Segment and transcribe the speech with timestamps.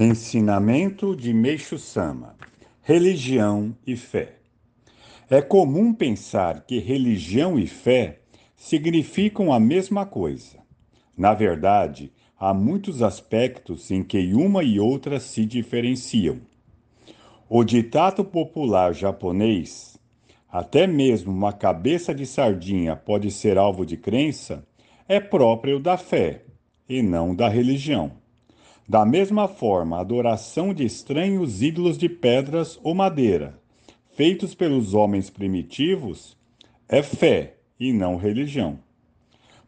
[0.00, 2.36] Ensinamento de Meixo Sama:
[2.82, 4.36] Religião e fé.
[5.28, 8.20] É comum pensar que religião e fé
[8.54, 10.58] significam a mesma coisa.
[11.16, 16.38] Na verdade, há muitos aspectos em que uma e outra se diferenciam.
[17.48, 19.98] O ditado popular japonês,
[20.48, 24.64] até mesmo uma cabeça de sardinha pode ser alvo de crença,
[25.08, 26.44] é próprio da fé
[26.88, 28.27] e não da religião.
[28.88, 33.60] Da mesma forma, a adoração de estranhos ídolos de pedras ou madeira,
[34.12, 36.34] feitos pelos homens primitivos,
[36.88, 38.78] é fé e não religião.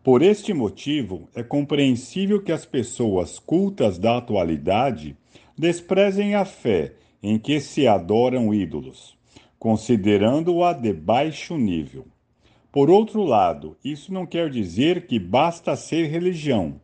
[0.02, 5.14] Por este motivo, é compreensível que as pessoas cultas da atualidade
[5.54, 9.18] desprezem a fé em que se adoram ídolos,
[9.58, 12.06] considerando-a de baixo nível.
[12.72, 16.80] Por outro lado, isso não quer dizer que basta ser religião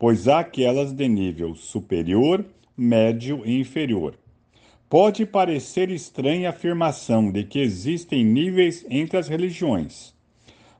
[0.00, 2.42] pois há aquelas de nível superior,
[2.74, 4.14] médio e inferior.
[4.88, 10.14] Pode parecer estranha a afirmação de que existem níveis entre as religiões,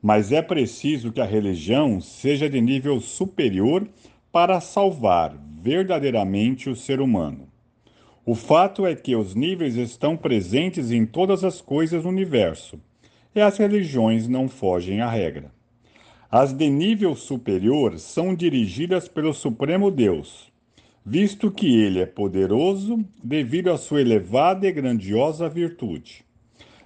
[0.01, 3.87] mas é preciso que a religião seja de nível superior
[4.33, 7.47] para salvar verdadeiramente o ser humano.
[8.25, 12.81] O fato é que os níveis estão presentes em todas as coisas no universo,
[13.35, 15.53] e as religiões não fogem à regra.
[16.33, 20.53] As de nível superior são dirigidas pelo Supremo Deus,
[21.05, 26.25] visto que ele é poderoso devido à sua elevada e grandiosa virtude.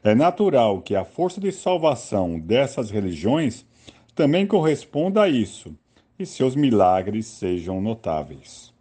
[0.03, 3.67] É natural que a força de salvação dessas religiões
[4.15, 5.77] também corresponda a isso,
[6.19, 8.73] e seus milagres sejam notáveis.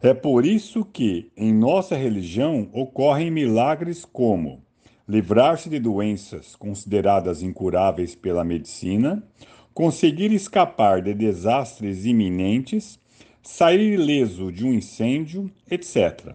[0.00, 4.62] É por isso que, em nossa religião, ocorrem milagres como
[5.06, 9.22] livrar-se de doenças consideradas incuráveis pela medicina,
[9.74, 12.98] conseguir escapar de desastres iminentes,
[13.42, 16.34] sair ileso de um incêndio, etc.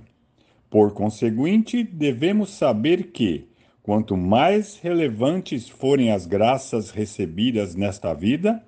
[0.69, 3.47] Por conseguinte, devemos saber que,
[3.81, 8.61] quanto mais relevantes forem as graças recebidas nesta vida,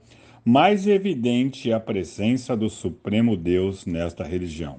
[0.43, 4.77] mais evidente é a presença do Supremo Deus nesta religião.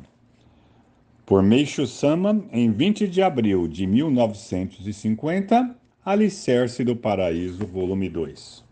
[1.25, 8.72] Por Meixo Sama, em 20 de abril de 1950, Alicerce do Paraíso, volume 2.